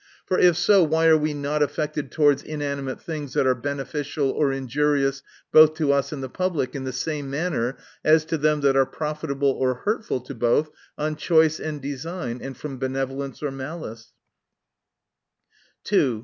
[0.25, 4.51] For, if so, why are we not affected towards inanimate things, that are beneficial or
[4.51, 8.75] injurious both to us and the public, in the same manner as to them that
[8.75, 14.11] are profitable 01 hurtful to both on choice and design, and from benevolence, or malice
[15.87, 16.19] 1 2.